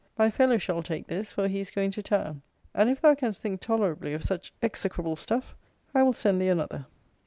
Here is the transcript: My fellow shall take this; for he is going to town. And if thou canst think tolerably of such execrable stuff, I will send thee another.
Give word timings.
My 0.17 0.31
fellow 0.31 0.57
shall 0.57 0.81
take 0.81 1.05
this; 1.05 1.31
for 1.31 1.47
he 1.47 1.59
is 1.59 1.69
going 1.69 1.91
to 1.91 2.01
town. 2.01 2.41
And 2.73 2.89
if 2.89 3.01
thou 3.01 3.13
canst 3.13 3.39
think 3.43 3.61
tolerably 3.61 4.13
of 4.13 4.23
such 4.23 4.51
execrable 4.59 5.15
stuff, 5.15 5.55
I 5.93 6.01
will 6.01 6.13
send 6.13 6.41
thee 6.41 6.47
another. 6.49 6.87